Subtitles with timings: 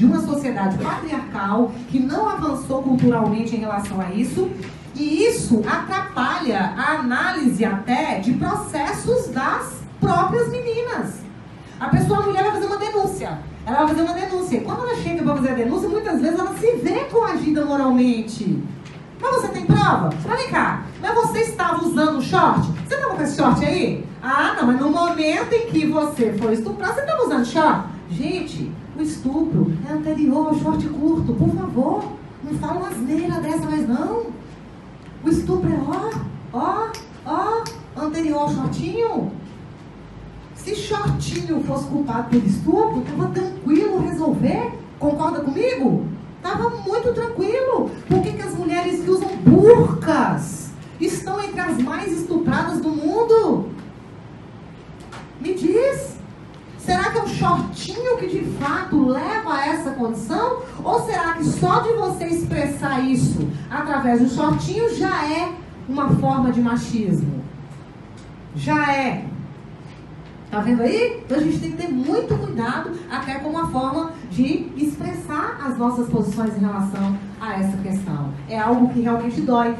[0.00, 4.50] de uma sociedade patriarcal que não avançou culturalmente em relação a isso.
[4.94, 11.20] E isso atrapalha a análise até de processos das próprias meninas.
[11.78, 13.38] A pessoa, a mulher, vai fazer uma denúncia.
[13.66, 14.60] Ela vai fazer uma denúncia.
[14.62, 18.64] Quando ela chega para fazer a denúncia, muitas vezes ela se vê coagida moralmente.
[19.20, 20.08] Mas você tem prova?
[20.26, 22.66] Mas vem cá, mas você estava usando short?
[22.88, 24.02] Você estava com esse short aí?
[24.22, 27.84] Ah, não, mas no momento em que você foi estuprar, você estava usando short?
[28.10, 28.72] Gente,
[29.02, 32.04] estupro é anterior ao short curto, por favor.
[32.42, 34.26] Não fala asneira dessa mais não.
[35.24, 36.10] O estupro é ó,
[36.52, 36.92] ó,
[37.26, 39.30] ó, anterior ao shortinho.
[40.54, 44.72] Se shortinho fosse culpado por estupro, estava tranquilo resolver.
[44.98, 46.06] Concorda comigo?
[46.36, 47.90] Estava muito tranquilo.
[48.08, 50.70] Por que, que as mulheres que usam burcas
[51.00, 53.68] estão entre as mais estupradas do mundo?
[55.40, 55.79] Me diz.
[56.90, 60.62] Será que é o shortinho que de fato leva a essa condição?
[60.82, 65.52] Ou será que só de você expressar isso através do shortinho já é
[65.88, 67.44] uma forma de machismo?
[68.56, 69.24] Já é.
[70.50, 71.22] Tá vendo aí?
[71.24, 75.78] Então a gente tem que ter muito cuidado até com uma forma de expressar as
[75.78, 78.32] nossas posições em relação a essa questão.
[78.48, 79.68] É algo que realmente dói.